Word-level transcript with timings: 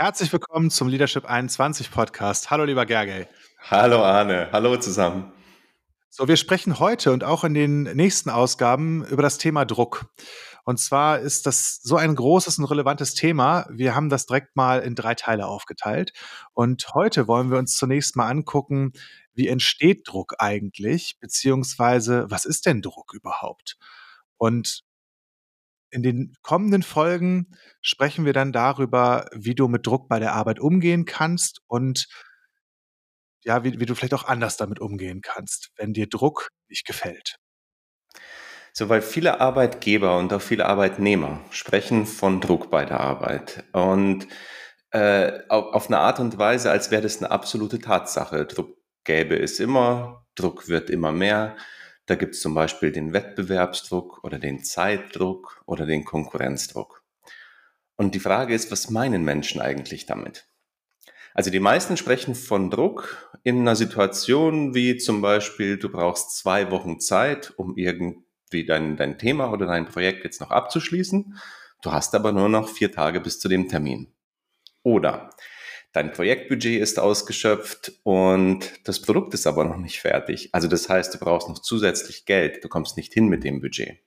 Herzlich 0.00 0.32
willkommen 0.32 0.70
zum 0.70 0.88
Leadership 0.88 1.26
21 1.26 1.90
Podcast. 1.90 2.50
Hallo, 2.50 2.64
lieber 2.64 2.86
Gergely. 2.86 3.26
Hallo, 3.68 4.02
Arne. 4.02 4.48
Hallo 4.50 4.78
zusammen. 4.78 5.30
So, 6.08 6.26
wir 6.26 6.38
sprechen 6.38 6.78
heute 6.78 7.12
und 7.12 7.22
auch 7.22 7.44
in 7.44 7.52
den 7.52 7.82
nächsten 7.82 8.30
Ausgaben 8.30 9.04
über 9.04 9.20
das 9.20 9.36
Thema 9.36 9.66
Druck. 9.66 10.06
Und 10.64 10.78
zwar 10.80 11.18
ist 11.18 11.44
das 11.44 11.80
so 11.82 11.96
ein 11.96 12.14
großes 12.14 12.58
und 12.58 12.64
relevantes 12.64 13.12
Thema. 13.12 13.66
Wir 13.68 13.94
haben 13.94 14.08
das 14.08 14.24
direkt 14.24 14.56
mal 14.56 14.80
in 14.80 14.94
drei 14.94 15.14
Teile 15.14 15.46
aufgeteilt. 15.46 16.14
Und 16.54 16.94
heute 16.94 17.28
wollen 17.28 17.50
wir 17.50 17.58
uns 17.58 17.76
zunächst 17.76 18.16
mal 18.16 18.26
angucken, 18.26 18.92
wie 19.34 19.48
entsteht 19.48 20.08
Druck 20.08 20.32
eigentlich, 20.38 21.18
beziehungsweise 21.20 22.24
was 22.30 22.46
ist 22.46 22.64
denn 22.64 22.80
Druck 22.80 23.12
überhaupt? 23.12 23.76
Und 24.38 24.82
in 25.90 26.02
den 26.02 26.34
kommenden 26.42 26.82
Folgen 26.82 27.56
sprechen 27.82 28.24
wir 28.24 28.32
dann 28.32 28.52
darüber, 28.52 29.26
wie 29.32 29.54
du 29.54 29.68
mit 29.68 29.86
Druck 29.86 30.08
bei 30.08 30.18
der 30.18 30.34
Arbeit 30.34 30.60
umgehen 30.60 31.04
kannst 31.04 31.60
und 31.66 32.06
ja, 33.42 33.64
wie, 33.64 33.80
wie 33.80 33.86
du 33.86 33.94
vielleicht 33.94 34.14
auch 34.14 34.24
anders 34.24 34.56
damit 34.56 34.80
umgehen 34.80 35.22
kannst, 35.22 35.70
wenn 35.76 35.92
dir 35.92 36.08
Druck 36.08 36.50
nicht 36.68 36.86
gefällt. 36.86 37.36
So, 38.72 38.88
weil 38.88 39.02
viele 39.02 39.40
Arbeitgeber 39.40 40.18
und 40.18 40.32
auch 40.32 40.42
viele 40.42 40.66
Arbeitnehmer 40.66 41.40
sprechen 41.50 42.06
von 42.06 42.40
Druck 42.40 42.70
bei 42.70 42.84
der 42.84 43.00
Arbeit 43.00 43.64
und 43.72 44.28
äh, 44.92 45.40
auf, 45.48 45.74
auf 45.74 45.86
eine 45.88 45.98
Art 45.98 46.20
und 46.20 46.38
Weise, 46.38 46.70
als 46.70 46.90
wäre 46.90 47.02
das 47.02 47.18
eine 47.18 47.30
absolute 47.30 47.78
Tatsache. 47.78 48.46
Druck 48.46 48.76
gäbe 49.04 49.36
es 49.36 49.58
immer, 49.58 50.26
Druck 50.34 50.68
wird 50.68 50.90
immer 50.90 51.12
mehr. 51.12 51.56
Da 52.06 52.14
gibt 52.14 52.34
es 52.34 52.40
zum 52.40 52.54
Beispiel 52.54 52.92
den 52.92 53.12
Wettbewerbsdruck 53.12 54.24
oder 54.24 54.38
den 54.38 54.64
Zeitdruck 54.64 55.62
oder 55.66 55.86
den 55.86 56.04
Konkurrenzdruck. 56.04 57.04
Und 57.96 58.14
die 58.14 58.20
Frage 58.20 58.54
ist, 58.54 58.70
was 58.72 58.90
meinen 58.90 59.24
Menschen 59.24 59.60
eigentlich 59.60 60.06
damit? 60.06 60.46
Also 61.34 61.50
die 61.50 61.60
meisten 61.60 61.96
sprechen 61.96 62.34
von 62.34 62.70
Druck 62.70 63.30
in 63.44 63.60
einer 63.60 63.76
Situation 63.76 64.74
wie 64.74 64.96
zum 64.96 65.20
Beispiel, 65.20 65.76
du 65.76 65.88
brauchst 65.88 66.36
zwei 66.36 66.70
Wochen 66.70 66.98
Zeit, 66.98 67.52
um 67.56 67.76
irgendwie 67.76 68.66
dein, 68.66 68.96
dein 68.96 69.18
Thema 69.18 69.52
oder 69.52 69.66
dein 69.66 69.86
Projekt 69.86 70.24
jetzt 70.24 70.40
noch 70.40 70.50
abzuschließen. 70.50 71.38
Du 71.82 71.92
hast 71.92 72.14
aber 72.14 72.32
nur 72.32 72.48
noch 72.48 72.68
vier 72.68 72.90
Tage 72.92 73.20
bis 73.20 73.38
zu 73.38 73.48
dem 73.48 73.68
Termin. 73.68 74.12
Oder 74.82 75.30
Dein 75.92 76.12
Projektbudget 76.12 76.80
ist 76.80 77.00
ausgeschöpft 77.00 77.92
und 78.04 78.72
das 78.84 79.02
Produkt 79.02 79.34
ist 79.34 79.48
aber 79.48 79.64
noch 79.64 79.76
nicht 79.76 80.00
fertig. 80.00 80.50
Also 80.52 80.68
das 80.68 80.88
heißt, 80.88 81.12
du 81.14 81.18
brauchst 81.18 81.48
noch 81.48 81.58
zusätzlich 81.58 82.26
Geld. 82.26 82.62
Du 82.62 82.68
kommst 82.68 82.96
nicht 82.96 83.12
hin 83.12 83.26
mit 83.26 83.42
dem 83.42 83.60
Budget. 83.60 83.98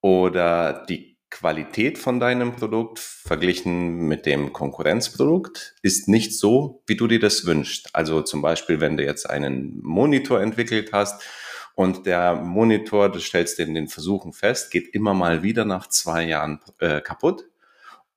Oder 0.00 0.86
die 0.88 1.18
Qualität 1.28 1.98
von 1.98 2.18
deinem 2.18 2.56
Produkt 2.56 2.98
verglichen 2.98 4.08
mit 4.08 4.24
dem 4.24 4.54
Konkurrenzprodukt 4.54 5.74
ist 5.82 6.08
nicht 6.08 6.38
so, 6.38 6.82
wie 6.86 6.96
du 6.96 7.06
dir 7.08 7.20
das 7.20 7.44
wünschst. 7.44 7.90
Also 7.94 8.22
zum 8.22 8.40
Beispiel, 8.40 8.80
wenn 8.80 8.96
du 8.96 9.04
jetzt 9.04 9.28
einen 9.28 9.78
Monitor 9.82 10.40
entwickelt 10.40 10.92
hast 10.92 11.22
und 11.74 12.06
der 12.06 12.36
Monitor, 12.36 13.10
du 13.10 13.18
stellst 13.18 13.58
in 13.58 13.74
den 13.74 13.88
Versuchen 13.88 14.32
fest, 14.32 14.70
geht 14.70 14.94
immer 14.94 15.12
mal 15.12 15.42
wieder 15.42 15.66
nach 15.66 15.88
zwei 15.88 16.24
Jahren 16.24 16.60
äh, 16.78 17.02
kaputt 17.02 17.44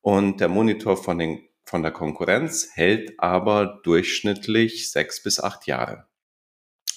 und 0.01 0.39
der 0.39 0.47
Monitor 0.47 0.95
von 0.95 1.17
den 1.17 1.48
von 1.69 1.83
der 1.83 1.91
Konkurrenz, 1.91 2.69
hält 2.73 3.19
aber 3.19 3.79
durchschnittlich 3.83 4.91
sechs 4.91 5.21
bis 5.21 5.39
acht 5.39 5.67
Jahre. 5.67 6.07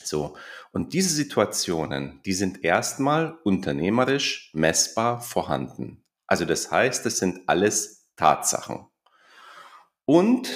So. 0.02 0.34
Und 0.72 0.94
diese 0.94 1.14
Situationen, 1.14 2.22
die 2.24 2.32
sind 2.32 2.64
erstmal 2.64 3.36
unternehmerisch 3.44 4.50
messbar 4.54 5.20
vorhanden. 5.20 6.02
Also 6.26 6.46
das 6.46 6.70
heißt, 6.70 7.04
das 7.04 7.18
sind 7.18 7.40
alles 7.46 8.08
Tatsachen. 8.16 8.86
Und 10.06 10.48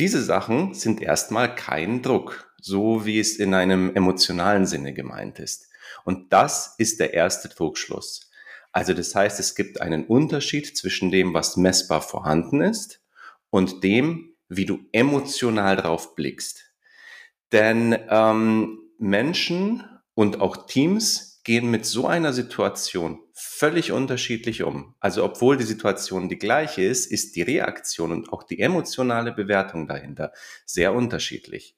diese 0.00 0.22
Sachen 0.22 0.74
sind 0.74 1.00
erstmal 1.00 1.54
kein 1.54 2.02
Druck, 2.02 2.52
so 2.60 3.06
wie 3.06 3.20
es 3.20 3.36
in 3.36 3.54
einem 3.54 3.94
emotionalen 3.94 4.66
Sinne 4.66 4.92
gemeint 4.94 5.38
ist. 5.38 5.68
Und 6.04 6.32
das 6.32 6.74
ist 6.78 6.98
der 6.98 7.14
erste 7.14 7.48
Druckschluss. 7.48 8.30
Also 8.72 8.94
das 8.94 9.14
heißt, 9.14 9.38
es 9.38 9.54
gibt 9.54 9.80
einen 9.80 10.06
Unterschied 10.06 10.76
zwischen 10.76 11.12
dem, 11.12 11.34
was 11.34 11.56
messbar 11.56 12.02
vorhanden 12.02 12.60
ist 12.62 12.97
und 13.50 13.82
dem, 13.84 14.36
wie 14.48 14.64
du 14.64 14.80
emotional 14.92 15.76
drauf 15.76 16.14
blickst. 16.14 16.72
Denn 17.52 17.98
ähm, 18.08 18.80
Menschen 18.98 19.84
und 20.14 20.40
auch 20.40 20.66
Teams 20.66 21.40
gehen 21.44 21.70
mit 21.70 21.86
so 21.86 22.06
einer 22.06 22.32
Situation 22.32 23.20
völlig 23.32 23.92
unterschiedlich 23.92 24.64
um. 24.64 24.94
Also 25.00 25.24
obwohl 25.24 25.56
die 25.56 25.64
Situation 25.64 26.28
die 26.28 26.38
gleiche 26.38 26.82
ist, 26.82 27.06
ist 27.06 27.36
die 27.36 27.42
Reaktion 27.42 28.12
und 28.12 28.32
auch 28.32 28.42
die 28.42 28.60
emotionale 28.60 29.32
Bewertung 29.32 29.86
dahinter 29.86 30.32
sehr 30.66 30.92
unterschiedlich. 30.92 31.76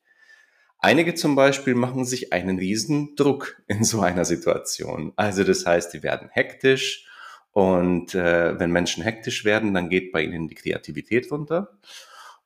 Einige 0.79 1.15
zum 1.15 1.37
Beispiel 1.37 1.75
machen 1.75 2.07
sich 2.07 2.33
einen 2.33 2.59
riesen 2.59 3.15
Druck 3.15 3.63
in 3.69 3.85
so 3.85 4.01
einer 4.01 4.25
Situation. 4.25 5.13
Also 5.17 5.45
das 5.45 5.67
heißt, 5.67 5.93
die 5.93 6.03
werden 6.03 6.31
hektisch 6.33 7.07
und 7.53 8.15
äh, 8.15 8.59
wenn 8.59 8.71
Menschen 8.71 9.03
hektisch 9.03 9.45
werden, 9.45 9.75
dann 9.75 9.89
geht 9.89 10.13
bei 10.13 10.23
ihnen 10.23 10.49
die 10.49 10.55
Kreativität 10.55 11.31
runter. 11.31 11.79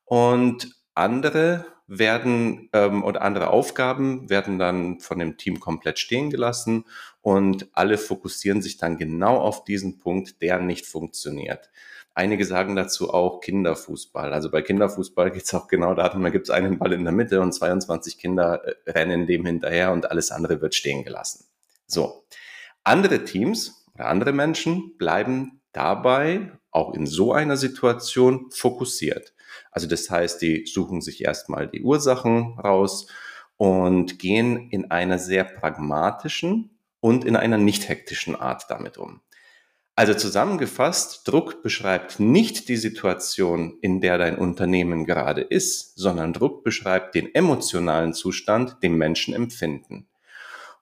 Und 0.03 0.75
andere 0.93 1.65
werden 1.87 2.69
ähm, 2.73 3.03
oder 3.03 3.21
andere 3.21 3.49
Aufgaben 3.49 4.29
werden 4.29 4.57
dann 4.57 4.99
von 4.99 5.19
dem 5.19 5.37
Team 5.37 5.59
komplett 5.59 5.99
stehen 5.99 6.31
gelassen 6.31 6.85
und 7.21 7.67
alle 7.73 7.97
fokussieren 7.97 8.61
sich 8.61 8.77
dann 8.77 8.97
genau 8.97 9.37
auf 9.37 9.65
diesen 9.65 9.99
Punkt, 9.99 10.41
der 10.41 10.59
nicht 10.59 10.87
funktioniert. 10.87 11.69
Einige 12.15 12.45
sagen 12.45 12.75
dazu 12.75 13.13
auch 13.13 13.41
Kinderfußball. 13.41 14.33
Also 14.33 14.49
bei 14.49 14.61
Kinderfußball 14.61 15.31
geht 15.31 15.43
es 15.43 15.53
auch 15.53 15.67
genau 15.67 15.93
darum, 15.93 16.23
da 16.23 16.29
gibt 16.29 16.47
es 16.47 16.49
einen 16.49 16.79
Ball 16.79 16.93
in 16.93 17.03
der 17.03 17.13
Mitte 17.13 17.41
und 17.41 17.51
22 17.51 18.17
Kinder 18.17 18.63
äh, 18.65 18.91
rennen 18.91 19.27
dem 19.27 19.45
hinterher 19.45 19.91
und 19.91 20.09
alles 20.09 20.31
andere 20.31 20.61
wird 20.61 20.73
stehen 20.73 21.03
gelassen. 21.03 21.45
So. 21.85 22.23
Andere 22.83 23.25
Teams 23.25 23.84
oder 23.95 24.07
andere 24.07 24.33
Menschen 24.33 24.97
bleiben 24.97 25.61
dabei 25.71 26.51
auch 26.71 26.93
in 26.93 27.07
so 27.07 27.33
einer 27.33 27.57
Situation 27.57 28.51
fokussiert. 28.51 29.33
Also 29.71 29.87
das 29.87 30.09
heißt, 30.09 30.41
die 30.41 30.65
suchen 30.65 31.01
sich 31.01 31.23
erstmal 31.23 31.67
die 31.67 31.81
Ursachen 31.81 32.59
raus 32.59 33.07
und 33.57 34.19
gehen 34.19 34.69
in 34.69 34.91
einer 34.91 35.17
sehr 35.17 35.45
pragmatischen 35.45 36.77
und 36.99 37.23
in 37.23 37.35
einer 37.35 37.57
nicht 37.57 37.87
hektischen 37.87 38.35
Art 38.35 38.65
damit 38.69 38.97
um. 38.97 39.21
Also 39.97 40.13
zusammengefasst, 40.13 41.25
Druck 41.25 41.63
beschreibt 41.63 42.19
nicht 42.19 42.67
die 42.67 42.75
Situation, 42.75 43.77
in 43.81 44.01
der 44.01 44.17
dein 44.17 44.37
Unternehmen 44.37 45.05
gerade 45.05 45.39
ist, 45.39 45.97
sondern 45.97 46.33
Druck 46.33 46.65
beschreibt 46.65 47.15
den 47.15 47.33
emotionalen 47.33 48.13
Zustand, 48.13 48.83
den 48.83 48.95
Menschen 48.95 49.33
empfinden. 49.33 50.09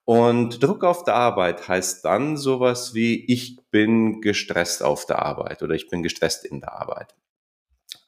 Und 0.05 0.61
Druck 0.61 0.83
auf 0.83 1.05
der 1.05 1.15
Arbeit 1.15 1.67
heißt 1.67 2.03
dann 2.03 2.35
sowas 2.35 2.93
wie, 2.93 3.25
ich 3.25 3.57
bin 3.71 4.19
gestresst 4.19 4.83
auf 4.83 5.05
der 5.05 5.19
Arbeit 5.19 5.63
oder 5.63 5.75
ich 5.75 5.87
bin 5.89 6.03
gestresst 6.03 6.45
in 6.45 6.59
der 6.59 6.73
Arbeit. 6.73 7.15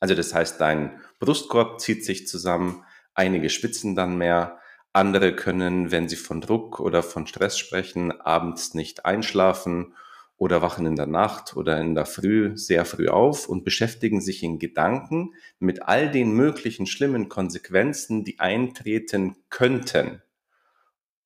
Also 0.02 0.14
das 0.14 0.34
heißt, 0.34 0.60
dein 0.60 1.00
Brustkorb 1.20 1.80
zieht 1.80 2.04
sich 2.04 2.28
zusammen, 2.28 2.84
einige 3.14 3.50
spitzen 3.50 3.96
dann 3.96 4.18
mehr, 4.18 4.60
andere 4.92 5.36
können, 5.36 5.92
wenn 5.92 6.10
sie 6.10 6.16
von 6.18 6.42
Druck 6.42 6.80
oder 6.80 7.02
von 7.02 7.28
Stress 7.28 7.58
sprechen, 7.58 8.12
abends 8.22 8.74
nicht 8.74 9.06
einschlafen 9.06 9.94
oder 10.38 10.62
wachen 10.62 10.86
in 10.86 10.98
der 10.98 11.06
Nacht 11.06 11.56
oder 11.56 11.80
in 11.80 11.96
der 11.96 12.06
Früh 12.06 12.58
sehr 12.58 12.84
früh 12.84 13.08
auf 13.08 13.48
und 13.48 13.64
beschäftigen 13.64 14.20
sich 14.20 14.44
in 14.44 14.60
Gedanken 14.60 15.34
mit 15.60 15.84
all 15.84 16.12
den 16.12 16.34
möglichen 16.34 16.88
schlimmen 16.88 17.30
Konsequenzen, 17.30 18.26
die 18.26 18.40
eintreten 18.40 19.38
könnten 19.50 20.22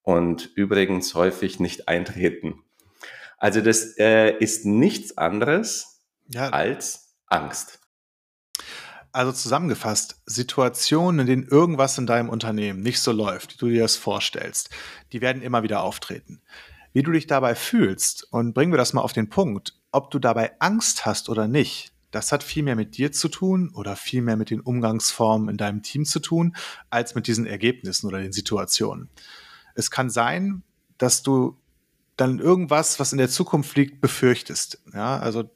und 0.04 0.52
übrigens 0.56 1.14
häufig 1.16 1.60
nicht 1.60 1.88
eintreten. 1.88 2.64
Also 3.38 3.62
das 3.62 3.98
äh, 3.98 4.38
ist 4.38 4.66
nichts 4.66 5.18
anderes 5.18 6.02
ja. 6.28 6.50
als 6.50 7.16
Angst. 7.28 7.80
Also 9.12 9.32
zusammengefasst, 9.32 10.22
Situationen, 10.26 11.22
in 11.22 11.28
denen 11.28 11.48
irgendwas 11.48 11.98
in 11.98 12.06
deinem 12.06 12.30
Unternehmen 12.30 12.82
nicht 12.82 13.00
so 13.00 13.12
läuft, 13.12 13.54
wie 13.54 13.58
du 13.58 13.70
dir 13.70 13.82
das 13.82 13.96
vorstellst, 13.96 14.70
die 15.14 15.22
werden 15.22 15.42
immer 15.42 15.64
wieder 15.64 15.82
auftreten. 15.82 16.42
Wie 16.94 17.02
du 17.02 17.12
dich 17.12 17.26
dabei 17.26 17.56
fühlst, 17.56 18.28
und 18.32 18.54
bringen 18.54 18.72
wir 18.72 18.78
das 18.78 18.94
mal 18.94 19.02
auf 19.02 19.14
den 19.14 19.30
Punkt, 19.30 19.80
ob 19.92 20.12
du 20.12 20.20
dabei 20.20 20.52
Angst 20.60 21.06
hast 21.06 21.30
oder 21.30 21.48
nicht, 21.48 21.92
das 22.12 22.32
hat 22.32 22.44
viel 22.44 22.64
mehr 22.64 22.76
mit 22.76 22.98
dir 22.98 23.12
zu 23.12 23.30
tun 23.30 23.72
oder 23.74 23.96
viel 23.96 24.22
mehr 24.22 24.36
mit 24.36 24.50
den 24.50 24.62
Umgangsformen 24.62 25.50
in 25.50 25.58
deinem 25.58 25.84
Team 25.84 26.06
zu 26.06 26.20
tun, 26.20 26.56
als 26.90 27.16
mit 27.16 27.28
diesen 27.28 27.46
Ergebnissen 27.46 28.08
oder 28.08 28.20
den 28.20 28.34
Situationen. 28.34 29.10
Es 29.80 29.90
kann 29.92 30.10
sein, 30.10 30.64
dass 30.98 31.24
du 31.24 31.58
dann 32.18 32.40
irgendwas, 32.40 33.00
was 33.00 33.14
in 33.14 33.18
der 33.18 33.30
Zukunft 33.30 33.76
liegt, 33.78 34.02
befürchtest. 34.02 34.84
Ja, 34.94 35.18
also, 35.18 35.50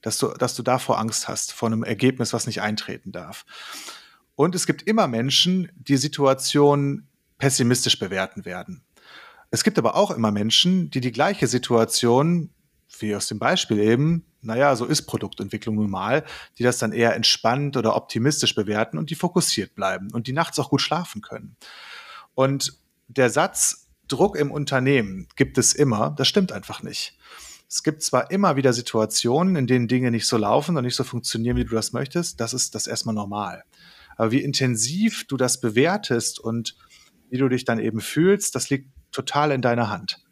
dass 0.00 0.18
du, 0.18 0.28
dass 0.28 0.54
du 0.54 0.62
davor 0.62 0.98
Angst 0.98 1.28
hast, 1.28 1.52
vor 1.52 1.68
einem 1.68 1.84
Ergebnis, 1.84 2.32
was 2.32 2.46
nicht 2.46 2.62
eintreten 2.62 3.12
darf. 3.12 3.44
Und 4.34 4.54
es 4.54 4.66
gibt 4.66 4.82
immer 4.82 5.06
Menschen, 5.06 5.70
die 5.74 5.98
Situationen 5.98 7.06
pessimistisch 7.36 7.98
bewerten 7.98 8.46
werden. 8.46 8.82
Es 9.50 9.62
gibt 9.62 9.78
aber 9.78 9.94
auch 9.94 10.10
immer 10.10 10.30
Menschen, 10.30 10.90
die 10.90 11.00
die 11.00 11.12
gleiche 11.12 11.46
Situation 11.46 12.50
wie 12.98 13.14
aus 13.14 13.28
dem 13.28 13.38
Beispiel 13.38 13.78
eben, 13.78 14.24
naja, 14.42 14.74
so 14.76 14.84
ist 14.84 15.02
Produktentwicklung 15.02 15.74
nun 15.74 15.90
mal, 15.90 16.24
die 16.58 16.62
das 16.62 16.78
dann 16.78 16.92
eher 16.92 17.14
entspannt 17.14 17.76
oder 17.76 17.94
optimistisch 17.94 18.54
bewerten 18.54 18.98
und 18.98 19.10
die 19.10 19.14
fokussiert 19.14 19.74
bleiben 19.74 20.10
und 20.12 20.26
die 20.26 20.32
nachts 20.32 20.58
auch 20.58 20.70
gut 20.70 20.80
schlafen 20.80 21.20
können. 21.20 21.56
Und 22.34 22.79
der 23.16 23.30
Satz, 23.30 23.88
Druck 24.08 24.36
im 24.36 24.50
Unternehmen 24.50 25.28
gibt 25.36 25.58
es 25.58 25.72
immer, 25.72 26.10
das 26.10 26.28
stimmt 26.28 26.52
einfach 26.52 26.82
nicht. 26.82 27.16
Es 27.68 27.82
gibt 27.82 28.02
zwar 28.02 28.30
immer 28.30 28.56
wieder 28.56 28.72
Situationen, 28.72 29.54
in 29.54 29.66
denen 29.66 29.86
Dinge 29.86 30.10
nicht 30.10 30.26
so 30.26 30.36
laufen 30.36 30.76
und 30.76 30.84
nicht 30.84 30.96
so 30.96 31.04
funktionieren, 31.04 31.56
wie 31.56 31.64
du 31.64 31.74
das 31.74 31.92
möchtest, 31.92 32.40
das 32.40 32.52
ist 32.52 32.74
das 32.74 32.86
erstmal 32.86 33.14
normal. 33.14 33.62
Aber 34.16 34.32
wie 34.32 34.42
intensiv 34.42 35.26
du 35.26 35.36
das 35.36 35.60
bewertest 35.60 36.40
und 36.40 36.76
wie 37.30 37.38
du 37.38 37.48
dich 37.48 37.64
dann 37.64 37.78
eben 37.78 38.00
fühlst, 38.00 38.54
das 38.54 38.70
liegt 38.70 38.90
total 39.12 39.52
in 39.52 39.62
deiner 39.62 39.88
Hand. 39.88 40.22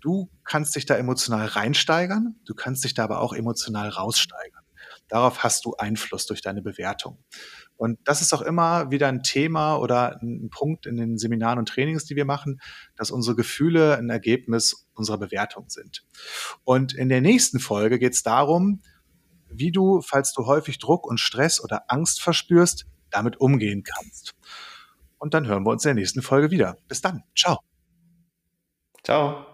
Du 0.00 0.28
kannst 0.44 0.76
dich 0.76 0.86
da 0.86 0.96
emotional 0.96 1.46
reinsteigern, 1.46 2.36
du 2.44 2.54
kannst 2.54 2.84
dich 2.84 2.94
da 2.94 3.04
aber 3.04 3.20
auch 3.20 3.32
emotional 3.32 3.88
raussteigern. 3.88 4.63
Darauf 5.08 5.44
hast 5.44 5.64
du 5.64 5.74
Einfluss 5.76 6.26
durch 6.26 6.40
deine 6.40 6.62
Bewertung. 6.62 7.22
Und 7.76 7.98
das 8.04 8.22
ist 8.22 8.32
auch 8.32 8.42
immer 8.42 8.90
wieder 8.90 9.08
ein 9.08 9.22
Thema 9.22 9.76
oder 9.76 10.20
ein 10.22 10.48
Punkt 10.50 10.86
in 10.86 10.96
den 10.96 11.18
Seminaren 11.18 11.58
und 11.58 11.68
Trainings, 11.68 12.04
die 12.04 12.16
wir 12.16 12.24
machen, 12.24 12.60
dass 12.96 13.10
unsere 13.10 13.36
Gefühle 13.36 13.96
ein 13.96 14.10
Ergebnis 14.10 14.86
unserer 14.94 15.18
Bewertung 15.18 15.68
sind. 15.68 16.06
Und 16.64 16.94
in 16.94 17.08
der 17.08 17.20
nächsten 17.20 17.58
Folge 17.58 17.98
geht 17.98 18.14
es 18.14 18.22
darum, 18.22 18.80
wie 19.48 19.72
du, 19.72 20.00
falls 20.00 20.32
du 20.32 20.46
häufig 20.46 20.78
Druck 20.78 21.06
und 21.06 21.18
Stress 21.18 21.62
oder 21.62 21.84
Angst 21.88 22.20
verspürst, 22.22 22.86
damit 23.10 23.40
umgehen 23.40 23.82
kannst. 23.82 24.34
Und 25.18 25.34
dann 25.34 25.46
hören 25.46 25.64
wir 25.64 25.70
uns 25.70 25.84
in 25.84 25.90
der 25.90 25.94
nächsten 25.94 26.22
Folge 26.22 26.50
wieder. 26.50 26.76
Bis 26.88 27.00
dann. 27.00 27.22
Ciao. 27.36 27.58
Ciao. 29.02 29.53